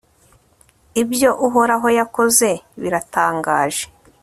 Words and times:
ibyo 1.01 1.29
uhoraho 1.47 1.87
yakoze 1.99 2.49
biratangaje 2.81 3.83